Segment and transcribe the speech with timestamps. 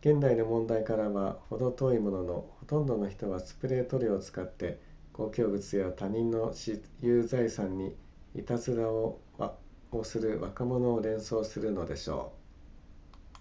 [0.00, 4.80] 現代の問題からはほど遠いもののほとんどの人はスプレー塗料を使って
[5.12, 7.94] 公共物や他人の私有財産に
[8.34, 9.20] いたずらを
[10.02, 12.32] する若者を連想するのでしょ
[13.34, 13.38] う